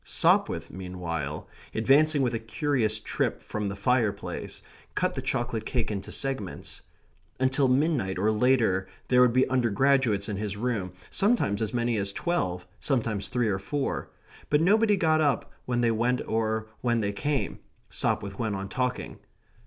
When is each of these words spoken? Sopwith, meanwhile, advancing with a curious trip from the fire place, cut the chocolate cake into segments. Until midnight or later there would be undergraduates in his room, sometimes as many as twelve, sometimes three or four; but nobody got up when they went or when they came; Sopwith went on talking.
Sopwith, 0.03 0.71
meanwhile, 0.71 1.47
advancing 1.75 2.23
with 2.23 2.33
a 2.33 2.39
curious 2.39 2.97
trip 2.97 3.43
from 3.43 3.67
the 3.69 3.75
fire 3.75 4.11
place, 4.11 4.63
cut 4.95 5.13
the 5.13 5.21
chocolate 5.21 5.63
cake 5.63 5.91
into 5.91 6.11
segments. 6.11 6.81
Until 7.39 7.67
midnight 7.67 8.17
or 8.17 8.31
later 8.31 8.87
there 9.09 9.21
would 9.21 9.31
be 9.31 9.47
undergraduates 9.47 10.27
in 10.27 10.37
his 10.37 10.57
room, 10.57 10.91
sometimes 11.11 11.61
as 11.61 11.71
many 11.71 11.97
as 11.97 12.11
twelve, 12.11 12.65
sometimes 12.79 13.27
three 13.27 13.47
or 13.47 13.59
four; 13.59 14.09
but 14.49 14.59
nobody 14.59 14.97
got 14.97 15.21
up 15.21 15.51
when 15.67 15.81
they 15.81 15.91
went 15.91 16.19
or 16.27 16.65
when 16.81 17.01
they 17.01 17.11
came; 17.11 17.59
Sopwith 17.91 18.39
went 18.39 18.55
on 18.55 18.69
talking. 18.69 19.19